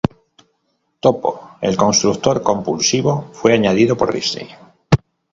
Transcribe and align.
Topo, 0.99 1.31
el 1.61 1.77
constructor 1.77 2.41
compulsivo, 2.41 3.29
fue 3.33 3.53
añadido 3.53 3.95
por 3.97 4.11
Disney. 4.11 4.47